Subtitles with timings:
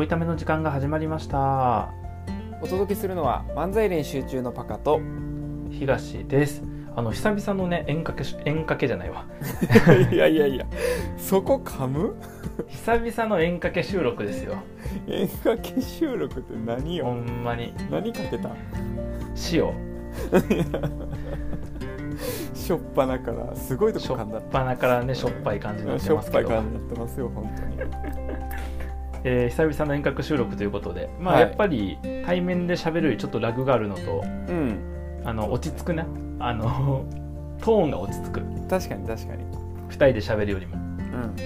[0.00, 1.92] ょいための時間が始まりました。
[2.62, 4.98] お届けするのは漫才練習中のパカと。
[5.70, 6.62] 東です。
[6.96, 9.26] あの久々のね演歌けし演歌けじゃないわ。
[10.10, 10.64] いやいやいや。
[11.18, 12.16] そこ噛む？
[12.66, 14.54] 久々の演歌け収録ですよ。
[15.06, 17.74] 演歌系収録って何ほよんまに。
[17.90, 18.48] 何かけた？
[19.52, 19.68] 塩。
[22.54, 24.38] しょっぱなからすごいとしょっこ噛んだ。
[24.38, 26.48] っぱなからねしょっぱい感じになってしょっますけど。
[26.48, 27.76] ぱい感じになってますよ本当に
[29.24, 34.78] えー久々の遠隔収録ということでまあ、はいやっぱり対面で喋るよりちょっとラグがあるのとうん。
[35.24, 36.06] あの落ち着くな
[36.38, 37.04] あの
[37.60, 38.40] トーンが落ち着く。
[38.70, 39.44] 確かに確かに。
[39.90, 40.76] 2人で喋るよりも。
[40.76, 41.36] うん。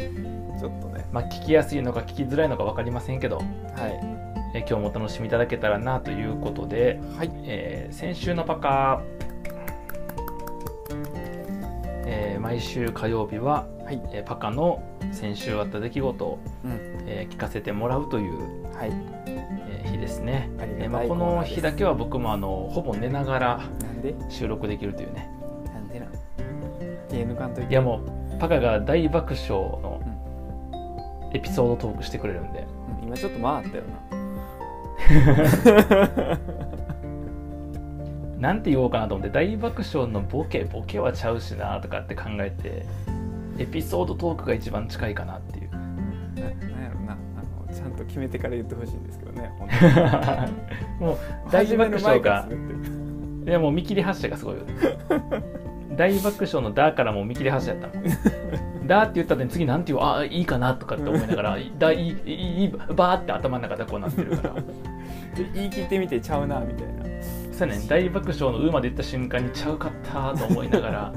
[0.61, 1.05] ちょっとね。
[1.13, 3.47] まあ聞きやすいのか聞きづらいのか分かりませんけど、はい。
[4.55, 7.31] えー今日もお楽しみいただけたらなということで、はい。
[7.47, 9.03] えー先週のパカ
[12.07, 14.01] えー毎週火曜日は、はい。
[14.13, 14.81] えーパカの
[15.15, 16.71] 先週あった出来事を、うん。
[17.07, 18.93] えー聞かせてもらうという、はい。
[19.27, 23.61] えー日ですね、えーまあ、この日だけは僕もあのほぼ寝ながら
[24.29, 25.29] 収録できるというね。
[25.73, 26.11] なんでなん
[27.09, 27.71] 手抜かんといて？
[27.73, 30.01] いやもうパカが大爆笑の
[31.33, 32.67] エピソードトークしてくれるんで。
[33.01, 33.85] うん今ちょっと回ったよ
[38.39, 42.87] なんて言おうかなと思って大爆笑のボケボケはちゃうしなとかって考えて
[43.59, 45.71] エピソードトークが一番近いかなっていう。
[45.71, 49.51] なんやろなあのちゃんと決めてから言ってほしいんですけどね
[51.01, 51.19] もう
[51.51, 52.49] 大爆笑が。
[53.47, 54.75] いやもう見切り発車がすごいよね。
[55.97, 58.07] 大爆笑の「だ」からもう見切り発車やったもん
[58.89, 64.55] 「だ」って言った後に次なんて言うあいいかなとかって思いながら「だいいいいーって頭の中でこうなってるから。
[64.55, 67.05] で言い切ってみてちゃうなみたいな。
[67.53, 67.83] そうやね。
[67.89, 71.13] 大爆笑の「う」まで言った瞬間にちゃうかったと思いながら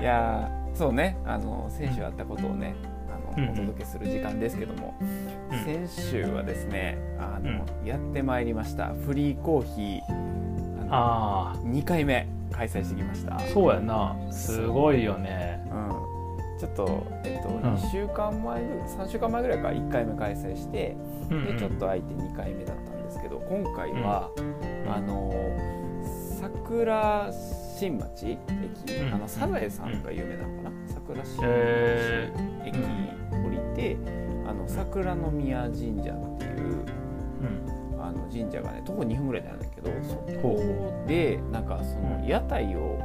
[0.00, 1.18] いやーそうね。
[1.24, 2.74] あの先週あったことをね
[3.08, 3.52] あの、うんうん。
[3.52, 5.64] お届けする時間ですけども、うん。
[5.64, 8.88] 先週はですねあの、うやってまいりました。
[8.88, 13.36] フリーコーヒーあのあ2回目開催してきました。
[13.36, 14.16] あそうやな。
[14.30, 15.60] すごいよね。
[15.70, 17.60] うん、ちょっと、えっとん。
[17.60, 20.96] 2週間前ぐ3週間前ぐらいから1回目開催して、
[21.30, 21.56] うんうん。
[21.56, 24.30] でちょっと空いて2回目だったんですけど今回は、
[24.88, 25.32] あの
[26.40, 27.32] 桜
[27.78, 28.38] 新町駅、
[29.02, 29.14] うん。
[29.14, 32.32] あのサザエさんが有名なのかな、桜新町え
[32.64, 33.96] 駅降りて、
[34.48, 36.84] あの桜の宮神社っていう
[38.00, 42.26] あの神社がね徒歩2分ぐらいなんだけどそこでなんかそのうん。
[42.26, 42.98] 屋台を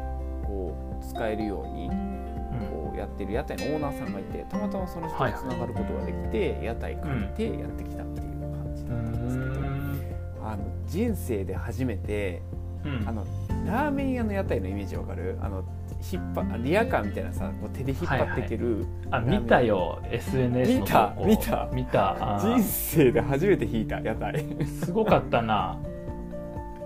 [0.44, 2.24] こう使えるようにうん。
[2.72, 10.00] こうやってる屋台のオーナーさんがいてたまたまその人はいはいとつながることができて、屋台借りてやってきたっていう感じうなんですけど、ん。
[10.44, 12.42] あの人生で初めて
[12.86, 13.08] うん。
[13.08, 13.26] あの
[13.66, 15.38] ラーメン屋の屋台のイメージわかる？
[15.41, 15.63] あの
[16.12, 20.01] 引っ張リアカーみたいなさこう手で引っ張っていける、あ見たよ。
[20.12, 21.69] SNS の見た見た。
[21.74, 22.40] 見た。
[22.41, 24.46] 人生で初めて引いた屋台。
[24.84, 25.78] すごかったな。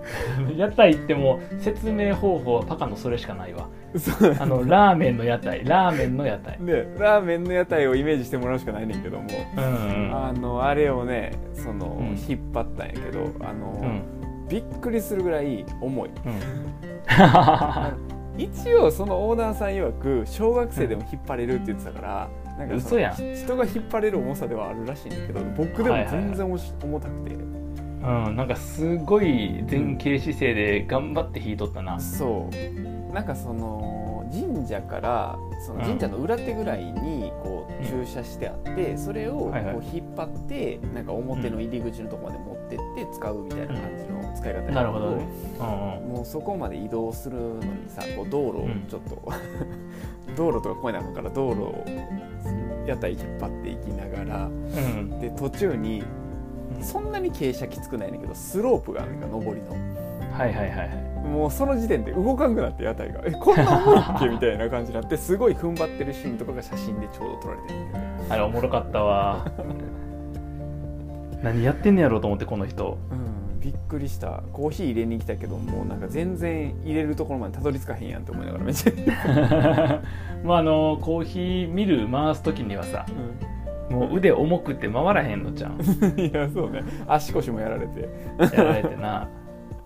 [0.56, 3.68] 屋台ってもう説明方法はパカのそれしかないわ。
[4.40, 5.64] あのラーメンの屋台。
[5.64, 6.56] ラーメンの屋台。
[6.60, 10.16] でラーメンの屋台をイメージしてもらうしかないねんけども、うんうん。
[10.16, 12.06] あのあれをねその、うん。
[12.08, 14.02] 引っ張ったんやけどあの、うん
[14.48, 16.10] びっくりするぐらい重い。
[16.26, 16.40] うん。
[18.38, 23.14] 一応そのオーナーさん曰く小学生でも引っ張れるって言ってたから、なんかその嘘やん。
[23.14, 27.34] 人が引っ張れる重さではあるらしいんだけど僕でも全然重し重たくて。
[27.34, 33.12] うん、なんかすごい前傾姿勢で頑張って弾いとったな、そう。
[33.12, 39.74] なんかその神社からその神社の裏手ぐらいにこううん駐車してあってそれをこうはいはい。
[39.92, 45.24] 引っ張ってなんか表の入り口のところまで持ってって使うみたいな感じの使い方なるほどね。
[45.58, 48.84] うんもうそこまで移動するのにさこう道路をうん。
[48.88, 49.32] ちょっと、
[50.36, 51.84] 道路とかこういうのから道路を
[52.86, 54.52] 屋台引っ張っていきながらうん。
[54.52, 56.02] うんで途中に
[56.80, 59.72] そんなに傾斜きつくないねんだけどスロープがあるか上りの。
[60.32, 60.88] はいはいはいはい。
[61.28, 64.28] もうその時点で動かんくなって屋台がえこんな重いっけ？
[64.28, 67.78] みたいな感じになってすごい踏ん張ってるシーンとかが写真でちょうど撮られてる。
[68.30, 69.44] あれおもろかったわ
[71.42, 72.98] 何やってんねやろうと思ってこの人。
[73.10, 74.42] うんびっくりした。
[74.52, 80.00] コーヒー入れに来たけどもうなんか全然入れるところまでたどり着かへんやんって思いながらめっちゃ、
[80.44, 83.04] まああのコーヒーミル回す時にはさ
[83.90, 85.80] もう腕重くて回らへんのじゃん
[86.18, 86.82] いやそうね。
[87.06, 88.08] 足腰もやられて。
[88.56, 89.28] やられてな。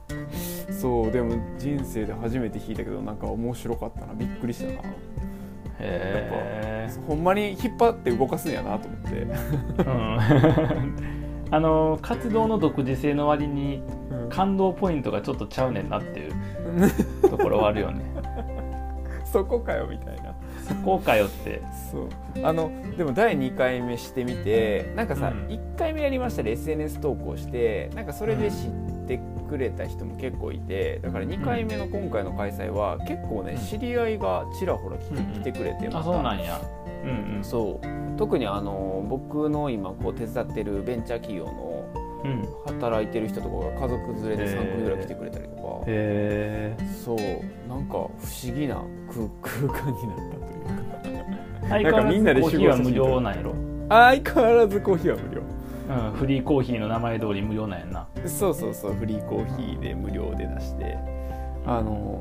[0.71, 4.15] そうでも人生で初めて弾いたけどなんか面白かったな。
[4.15, 4.73] びっくりしたな。
[4.79, 4.83] へ
[5.81, 11.22] えほんまに引っ張って動かすんやなと思って、うん
[11.53, 13.83] あの活動の独自性の割に
[14.31, 16.33] 感動ポイントがちょっとちゃうねんなっていう
[17.29, 18.03] ところはあるよね。
[19.25, 20.35] そこかよみたいな。
[20.67, 21.63] そこかよって。
[21.91, 22.09] そう。
[22.43, 25.47] あのでも第2回目してみてなんかさ、うん。
[25.49, 28.71] 1回目やりましたで SNS 投稿してなんかそれで知っ
[29.07, 33.59] てくれた人も結構いてだから2回目の今回の開催は結構ねうん。
[33.59, 35.11] 知り合いがちらほら来
[35.45, 36.59] て,、くれてまあたそうなんや
[37.03, 37.45] うんうん。
[37.45, 37.87] そう。
[38.17, 41.73] 特にあの僕の今こう手伝ってるベンチャー企業の
[42.25, 42.47] うん。
[42.67, 47.19] 働いてる人とかが家族連れで3組ぐらい来てくれたりとか、へそう。
[47.69, 49.29] なんか不思議な空
[49.69, 51.23] 空間になったというか。
[51.65, 53.55] え相変わらみんなでずコーヒーは無料なんやろ、
[53.89, 55.43] 相変わらずコーヒーは無料。
[55.89, 58.07] うん、フリーコーヒーの名前通り無料なんやんな。
[58.27, 58.93] そうそうそう。
[58.93, 60.97] フリーコーヒーで無料で出して。
[61.67, 62.21] あの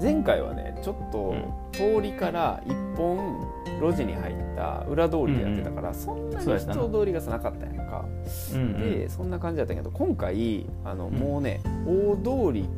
[0.00, 1.34] 前回はねちょっと
[1.72, 3.40] 通りから一本
[3.80, 8.04] 路地に入った裏通りでやってたから、そんなにそうやったな人通りがさなかったやんか、
[8.54, 9.00] うんうん。
[9.00, 11.14] でそんな感じだったけど今回あの、ん。
[11.14, 12.68] もうね大通り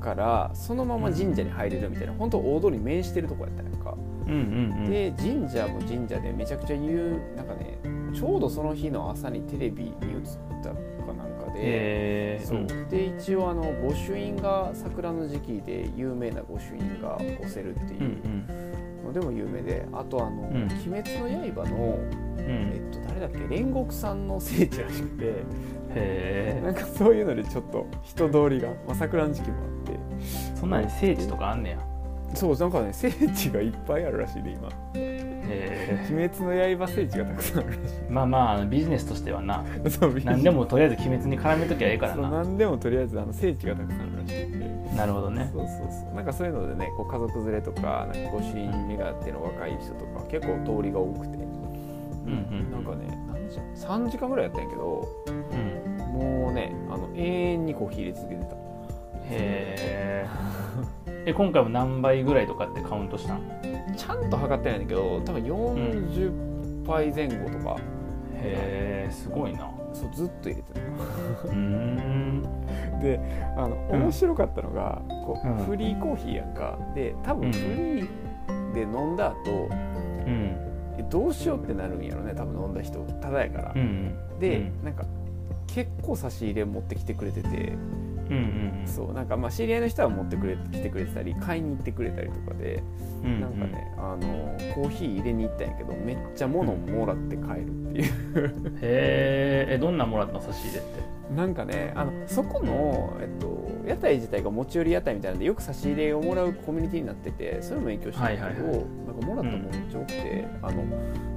[0.00, 4.38] からそのまま神社に入れるみたいな本当大通りに面してるとこやったやんか、うんうん
[4.84, 4.90] うん。
[4.90, 7.78] で神社も神社でめちゃくちゃ言うなんかね
[8.14, 9.92] ちょうどその日の朝にテレビに映っ
[10.62, 10.72] た
[11.58, 12.66] で、へえそう。
[12.90, 18.02] で一応あの御朱印が桜の時期で有名な御朱印が押せるっていう。
[18.02, 18.46] ん
[19.04, 20.62] のでも有名であとあの「うん。
[20.64, 21.98] 鬼滅の刃の」
[22.38, 22.44] うん。
[22.46, 23.38] えっと、誰だっけ？
[23.38, 25.24] 煉獄さんの聖地らしくて。
[25.94, 29.98] へえなんかそういうのでちょっと人通りが、まあ、桜の時期もあって。
[30.54, 31.78] そんなに聖地とかあんねや。
[32.34, 34.68] そうなんかね聖地がいっぱいあるらしいで今
[35.48, 36.44] へ「鬼滅
[36.76, 39.64] の刃」聖地がたくさんあるらしえまあまあビジネスとしてはな。
[39.86, 42.28] いそう何でもとりあえず鬼滅に絡めときゃええからな。
[42.30, 44.42] 何でもとりあえずあの聖地がたくさんあるらし
[44.92, 45.48] いなるほどね。
[45.52, 46.14] そうそうそう。
[46.14, 55.88] なんかそういうのでねこう家族連れとかなんか御朱印目があっての若い人とか結構通りが多くて、うんうんなんかね何時3時間ぐらいやったんやけどうん。
[56.18, 58.54] もうねあの永遠にコーヒー入れ続けてた。
[58.54, 58.56] へ
[59.30, 60.26] え
[61.26, 63.40] え今回も何倍ぐらいとかってカウントしたん？
[63.98, 67.76] ちゃんと測ってないんだけど多分40杯前後とか、
[68.34, 69.68] へえすごいな。
[69.92, 70.80] そうずっと入れて
[71.46, 72.42] うーん。
[72.92, 73.20] たで
[73.56, 74.02] あのうん。
[74.02, 75.56] 面白かったのが、こううん。
[75.64, 76.78] フリーコーヒーやんか。
[76.94, 79.68] で多分フリーで飲んだ後、
[80.26, 80.56] うん。
[80.98, 84.14] えどうしようってなるんやろね多分飲んだ人ただやから、うん。
[84.38, 84.84] で、うん。
[84.84, 85.04] なんか
[85.66, 87.72] 結構差し入れ持ってきてくれてて、
[88.30, 88.36] うん
[88.80, 92.82] うんそうなんかまあ知り合いの人は持ってくれ来てくれてたり買いに行ってくれたりとかで、
[93.24, 93.40] うんうん。
[93.40, 100.82] なんかねあのコーヒー入れに行ったんやけどめっちゃ物もらって帰るっていう、へええどんなんもらったの差し入れっ
[101.28, 101.34] て？
[101.34, 110.84] なんかねあのそこの、えっと、屋台自体が持ち寄り屋台みたいなんでよく差し入れをもらうコミュニティになっててそれも影響してるけど、はいはいはなんかもらったものめっちゃ多くて、あの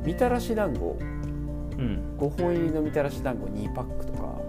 [0.06, 0.98] みたらし団子。
[1.02, 2.16] うん。
[2.18, 4.40] 5本入りのみたらし団子2パックとか。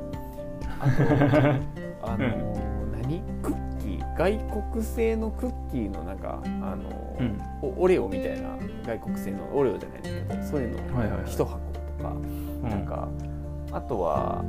[0.81, 3.23] あとあの、何？
[3.43, 4.17] クッキー？
[4.17, 4.39] 外
[4.73, 7.41] 国製のクッキーのなんかあの、うん。
[7.63, 11.25] おオレオみたいな外国製のオレオじゃないんですけどそういうのはいはいはい。
[11.27, 12.63] 1箱とか、うん。
[12.63, 13.09] なんか
[13.73, 14.45] あとは、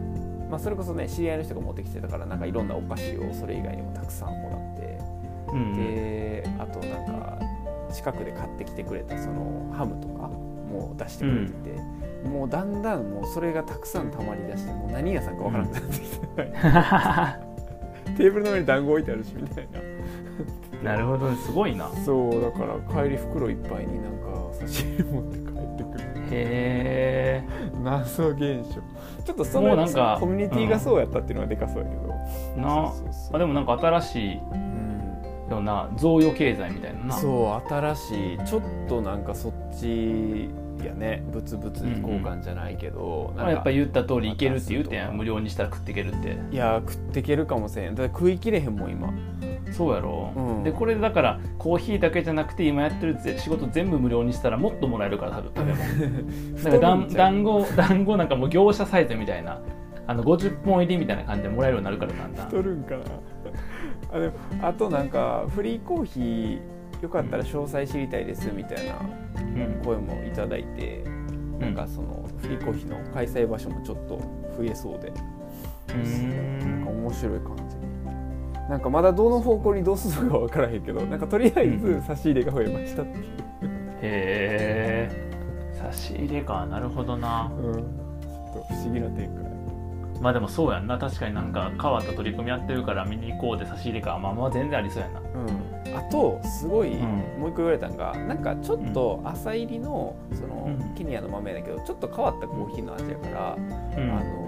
[0.49, 4.99] まあ、それこそね知り合いの人が持ってきてたからなんかいろんなお菓子をそれ以外にもたくさんもらって、
[5.53, 5.75] うん。
[5.75, 7.39] であとなんか
[7.91, 10.29] 近くで買ってきてくれたそのハムとか
[10.73, 16.17] も出してくれてて、もうだんだんもうそれがたくさん溜まりだしてもう何屋さんかわからなくなってきて、
[18.17, 19.79] テーブルの上に団子置いてあるしみたいな。
[20.91, 21.89] なるほどすごいな。
[22.05, 26.03] そうだから帰り袋いっぱいになんか差し入れ持って帰ってくる。
[26.31, 27.43] へえ。
[27.81, 28.81] 謎現象。
[29.23, 32.07] ちょっとそのなんかコミュニティがそうやったっていうのはでかそうやけど、
[32.61, 32.91] な
[33.33, 37.15] あでもなんか新しいうんような贈与経済みたいなな。
[37.17, 40.49] そう新しいちょっとなんかそっち
[40.85, 46.37] やね物々交換じゃないけど、なんかまあやっぱ言った通りいけるって言うてん無料にしたら食っていけるって。
[46.51, 47.95] いや食ってけるかもしれん。
[47.95, 49.13] だ食いきれへんもん今。
[49.71, 50.63] そうやろ、うん。
[50.63, 56.55] でこれだからコーヒーだけじゃなくて今やってるぜ仕事全部無料にしたらもっともらえるから多分食べ物。
[56.63, 59.59] だからだん団子団子なんかもう業者サイズみたいな
[60.05, 62.45] あの50本入りみたいな感じでもらえるようになるからだんだん。
[62.47, 63.01] 太るんかな。
[64.11, 66.59] あでもあとなんかフリーコーヒー
[67.03, 68.95] よかったら詳細知りたいですみたいな
[69.37, 71.03] うん声もいただいて、
[71.59, 74.17] なんかそのフリーコーヒーの開催場所もちょっと
[74.57, 75.09] 増えそうで。
[75.09, 77.75] うーなんかん面白い感じ。
[78.69, 83.25] なんかまだどの方向にどうするのか分からへんけどなんかとりあえず差し入れが増えましたっていう、
[84.01, 85.31] へえ
[85.73, 86.65] 差し入れか。
[86.65, 87.51] なるほどな。
[87.53, 87.83] うん、ちょっ
[88.53, 89.43] と不思議な展開。
[90.21, 90.97] まあでもそうやんな。
[90.97, 94.17] 確かになんか変わった取り組みやってるから見に行こうで差し入れか。
[94.17, 95.19] まあまあ全然ありそうやな。
[95.19, 95.27] うん、
[95.95, 96.99] あとすごい、ん。
[97.39, 100.93] もう一個言われたのがなんかちょっと朝入りのその、うん。
[100.95, 104.11] ケニアの豆だけどちょっと変わったコーヒーの味やから、うん。
[104.11, 104.43] あの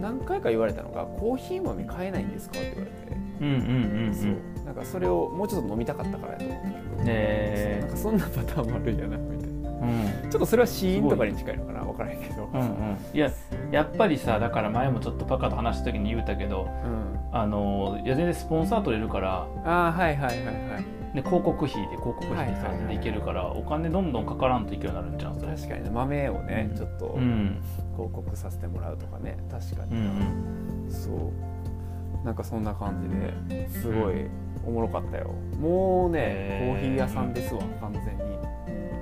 [0.00, 4.14] 何回か言われたのが「コーヒー豆買えないんですか?」って言われて、うんうんうんうん。
[4.14, 4.64] そう。
[4.64, 9.70] なんかそれをもうちょっと飲みたかったからやと思うんだけど、へそんなパターンもあるんやなみたいな。
[9.70, 10.30] うん。
[10.30, 12.48] ちょっとそれはシーンとかに近いのかな分からへんけど。
[12.52, 12.96] うんうん。
[13.12, 13.30] いや
[13.70, 17.18] やっぱりさだから前もちょっとパカと話した時に言うたけどうん。
[17.30, 21.14] あのいや全然スポンサー取れるからああはいはいはいはい。
[21.14, 26.76] で広告費で広告費ではいはいはいさでいけるからお金どんどんかからんといけるようになるんじゃん確かにね豆をね、うん。
[26.76, 27.62] ちょっとうん。
[27.96, 30.90] 広告させてもらうとかね確かに、うんうん。
[30.90, 32.24] そう。
[32.24, 33.00] なんかそんな感
[33.48, 34.26] じですごい
[34.66, 35.30] おもろかったよ。
[35.60, 38.22] もうねコーヒー屋さんですわ完全に、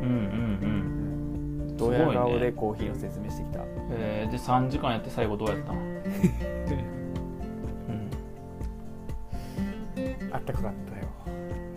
[0.03, 0.15] うんうん
[0.63, 1.06] うん
[1.77, 3.61] ドヤ顔でコーヒーの説明してきた、
[3.93, 5.85] えーで3時間やって最後どうやったの、 う
[7.93, 8.11] ん、
[10.33, 11.07] あったかかったよ。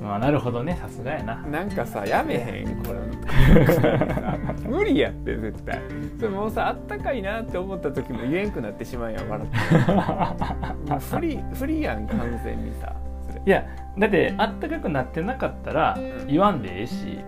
[0.01, 0.77] まあなるほどね。
[0.81, 1.35] さすがやな。
[1.35, 2.83] なんかさやめへん？
[2.83, 2.99] これ。
[4.69, 5.79] 無理やって絶対。
[6.17, 9.57] それもうさあったかいなって思った時も言えんくなってしまうやん笑って。
[11.17, 12.93] フリフリやん完全にさ
[13.45, 13.65] いや
[13.97, 16.27] だってあったかくなってなかったらん。
[16.27, 17.19] 言わんでええし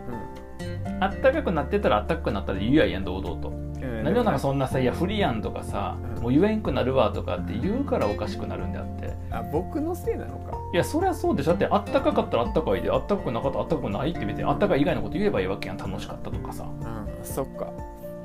[1.01, 3.49] あったかくなってたらあったかくなったら言うやんやん堂々と。
[3.49, 3.71] うん
[4.03, 6.23] 何でもなんかそんなさ「いや不利やん」とかさ「うん。
[6.23, 9.11] もう言えんくなるわ」とかって言うからおかしくなるんであって。
[9.31, 10.55] あ僕のせいなのか。
[10.73, 11.51] いやそりゃそうでしょ。
[11.51, 16.65] だってあったかかったらあったかいであったかくなかったらあったかくないって別にあったかい以外のこと言えばいいわけやん楽しかったとかさ。
[16.65, 17.67] うんそっか。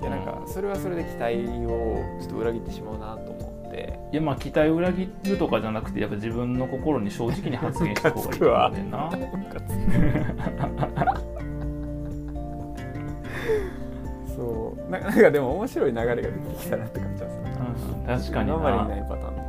[0.03, 3.99] いやなんかそれはそれで期待をちょっと裏切ってしまうなと思って。
[4.13, 9.11] いやまあ期待を裏切るとかじゃなくてやっぱ自分の心に正直に発言した方がいいと思うね んな
[14.91, 17.43] な なんかでも面白い流れが出てきたなって感じはする。
[17.45, 18.05] うん。
[18.07, 19.37] 確かに今までになないパターン。
[19.37, 19.43] の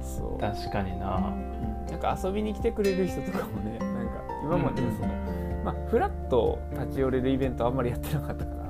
[0.00, 0.40] そう。
[0.40, 1.34] 確かにな。
[1.90, 5.08] なんか遊びに来てくれる人とかもねなんか今までその、
[5.64, 8.60] まあフラッと立ち寄れるイベントあんまりやってなかったから。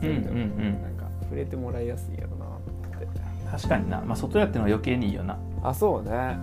[0.00, 0.82] そういう意味ではうんうんうん。
[0.82, 3.06] なんか触れてもらいやすいやろなって。
[3.50, 5.36] 確かにな、まあ、外やってのは余計にいいよな。
[5.62, 6.36] あそうね。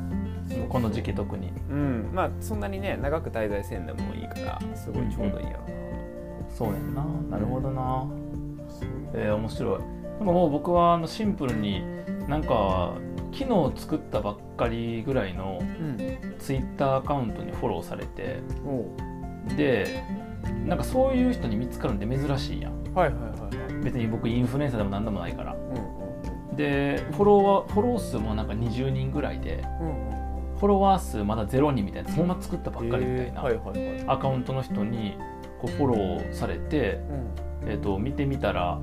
[0.70, 1.52] この時期特に。
[1.70, 2.10] うん。
[2.14, 5.60] まあそんなにね長く滞在せんでもいいからすごいちょうどいいやろ
[6.50, 7.06] そうやんな。
[7.32, 7.82] なるほどな。
[7.82, 8.06] な、
[9.16, 9.80] えー面白い。
[10.20, 11.84] でももう僕はあのシンプルに
[12.28, 12.94] なんか
[13.34, 15.98] 昨日作ったばっかりぐらいのうん。
[16.40, 19.56] ツイッターアカウントにフォローされておう。
[19.56, 20.04] で
[20.66, 22.84] なんかそういう人に見つかるんで珍しいやん。
[22.94, 23.84] はいはいはいはい。
[23.84, 25.54] 別に僕インフルエンサーでも何でもないから。
[25.54, 34.06] うんでフォロワーフォロー数もなんか20人ぐらいでうんフォロワー数まだ0人みたいなそんな作ったばっかりみたいなえーはいはいはい。
[34.08, 35.18] アカウントの人に
[35.60, 37.70] こうフォローされて、うん。
[37.70, 38.80] えー、と見てみたら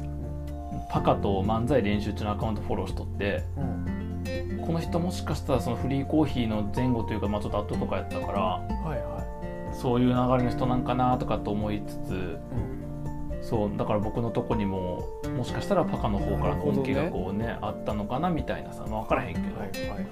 [0.93, 15.03] パカと漫才練習中のアカウントフォローしとってうんこの人もしかしたらそのフリーコーヒーの前後というか、まあ、ちょっと後とかやったからはいはそういう流れの人なんかなとかと思いつついうんそうだから僕のとこにも
[15.37, 20.07] もしかしたらパカの方からの恩恵がこうねあったのかなみたいなさ、まあ、分からへんけど、はいはいはい。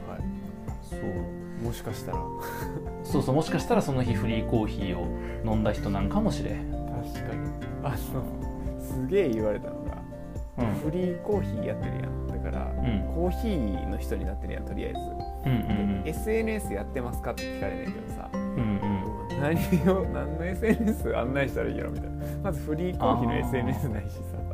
[0.83, 1.65] そう。
[1.65, 2.19] もしかしたら。
[3.05, 5.07] そうそうもしかしたらその日フリーコーヒーを
[5.45, 6.73] 飲んだ人なんかもしれへん、
[7.15, 7.51] 確かに。
[7.85, 9.80] あのすげえ言われたの
[10.57, 12.27] フリーコーヒーやってるやん。
[12.27, 13.03] だから、うん。
[13.15, 18.29] コーヒーの人になってるやんとりあえず、うんうんで SNS やってますかって聞かれねんけどさ。
[19.41, 19.57] 何
[19.91, 22.25] を何の SNS 案内したらいいやろみたいな。
[22.43, 24.21] まずフリーコーヒーの SNS ないしさ。
[24.35, 24.51] うん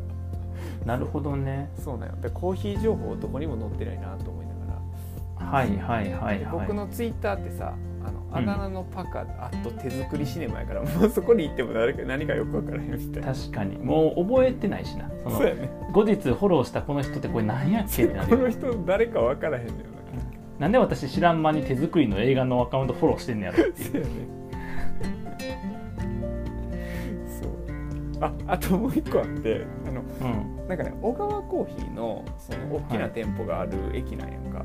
[0.86, 1.68] なるほどね。
[1.82, 4.54] そうなんコーヒー情報どこにも載ってないなと思いな
[5.44, 6.60] がはいはいはいら、はい。
[6.60, 7.74] 僕のツイッターってさ
[8.06, 8.36] あのうん。
[8.36, 13.34] あだ名のパカあと手作りシネマやから、もうそこに行っても誰か何かよく分からへんみたいな。
[13.34, 13.78] 確かに。
[13.78, 15.10] もう覚えてないしな。
[15.24, 15.70] そのそうやね。
[15.92, 19.78] 後日フォローしたこの人ってこれ何やっけってなるよこの人誰か分からへんのよ
[20.58, 23.90] なんで私知らん間に手作りの映画のアカウントフォローしてんねやろっていう。
[23.92, 24.12] そうやね。
[27.40, 28.24] そう。
[28.24, 30.68] ああともう一個あってあのうん。
[30.68, 34.64] なんかね小川コーヒーのその大きな店舗がある駅なんやんか、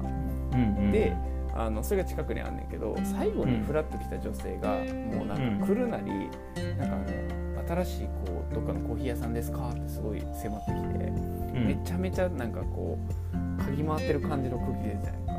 [0.53, 0.91] うんうん。
[0.91, 1.15] で
[1.65, 4.77] あのそれが近くにあんねんけど最後にフラッと来た女性が、
[5.15, 6.11] もうなんか来るなり、
[6.77, 7.05] なんかあの
[7.83, 11.65] 新しいこうどっかのコーヒー屋さんですかってすごい迫ってきて、うん。
[11.67, 12.97] めちゃめちゃなんかこ
[13.33, 15.31] う嗅ぎ回ってる感じの空気出てたやんか。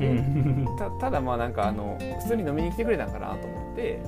[0.00, 0.76] うん。
[0.78, 4.00] たただまあなんかあの普通に飲みに来てくれたんかなと思って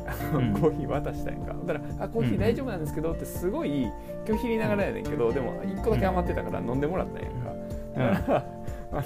[0.60, 1.54] コーヒー渡したんやんか。
[1.66, 3.88] だからあコーヒー大丈夫なんですけどってすごい
[4.26, 7.50] 拒否りながらやねんけどでも1個だけ余ってたから飲んでもらったんやんか。
[7.90, 8.59] だから
[8.92, 9.02] あの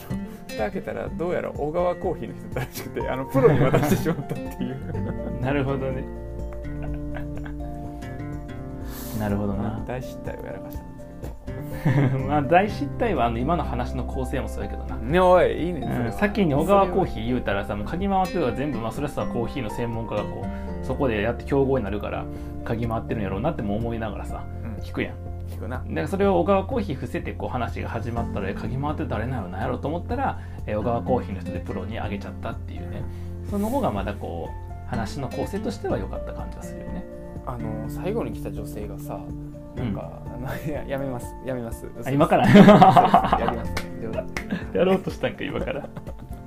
[0.48, 5.40] 蓋開けたらどうやら小川コーヒーの人らしくてあのプロに渡してしまったっていう。
[5.40, 6.04] なるほどね。
[9.18, 9.82] なるほどな。
[9.86, 11.06] 大失態をやらかしたんです
[12.12, 16.12] けまあ大失態はあの今の話の構成もそうやけどな、どねおいいいねうん、は。
[16.12, 20.46] 先に小川コーヒー言うたらさもう嗅ぎ回ってるから全部、まあ、それはさコーヒーの専門家がこ
[20.82, 22.24] うそこでやって競合になるから
[22.64, 24.82] 嗅ぎ回ってるんやろうなっても思いながらさうん。
[24.82, 25.78] 聞くやん聞くな。
[25.78, 33.02] だからそれを小川コーヒー伏せてこう話が始まったらえ嗅ぎ回って誰なのなんやろうと思ったらえ小川コーヒーの人でプロにあげちゃったっていうね。
[33.50, 37.04] その方がまだこう話の構成としては良かった感じがするよね。
[37.46, 39.20] あの最後に来た女性がさ
[39.76, 41.26] なんか、あのいややめます。
[41.44, 41.86] やめます。
[42.04, 42.48] あ今から？
[42.48, 42.54] や
[43.50, 43.72] ります。
[44.78, 45.86] やろうとしたんか今から。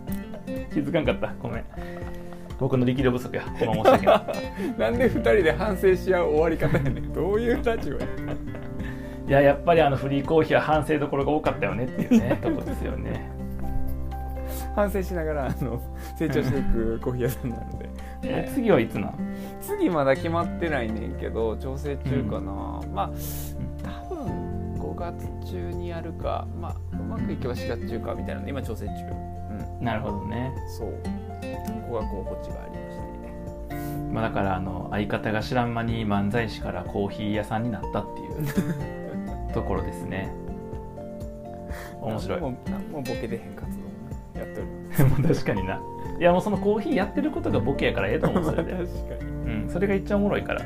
[0.74, 1.34] 気づかんかった？
[1.42, 1.64] ごめん。
[2.60, 3.44] 僕の力量不足や。
[3.44, 4.80] ほんま申し訳ない。
[4.80, 7.14] なんで二人で反省し合う終わり方やねん。
[7.14, 7.82] どういう立場や
[9.28, 13.30] いややっぱりあのフリーコーヒーは反省どころが多かったよねっていうねとこですよね。
[14.74, 15.82] 反省しながらあの
[16.18, 17.90] 成長していくコーヒー屋さんなので。
[18.24, 19.14] え次はいつなん？
[19.62, 23.10] 次まだ決まってないねんけど調整中かな、まあ
[24.10, 28.92] 多分5月中にやるかまあうまくいけば4月中かみたいなので今調整中。
[29.80, 29.86] うん。
[29.86, 30.90] なるほどね、そう。
[30.90, 30.98] こ
[31.90, 33.08] こが候補地がありまして。
[34.12, 38.48] まあ、だからあの相方が知らん間に漫才師からコーヒー屋さんになったっていう
[39.58, 40.32] ところですね。
[42.00, 42.42] 面白い。
[42.42, 45.04] 何も何もボケでへん活動をやっております。
[45.04, 45.82] もう確かにな。
[46.20, 49.64] いやもうそのコーヒーやってることがボケやからええと思うそれで、 確かに。
[49.64, 50.62] うん、それが一番おもろいから。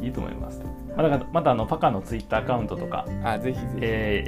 [0.00, 0.62] いいと思います、
[0.96, 4.24] まあ、だまたあのパカのツイッターアカウントとか、あぜひぜひ、え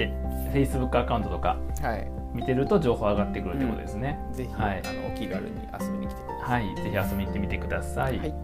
[0.52, 2.10] ー、え Facebook アカウントとかはい。
[2.34, 4.82] 見てると情報上がってくるってことですね、ぜひ、はい。
[4.84, 6.66] あのお気軽に遊びに来てください。
[6.66, 8.34] はいぜひ遊びに行ってみてください、はい。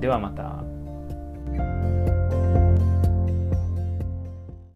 [0.00, 0.64] ではまた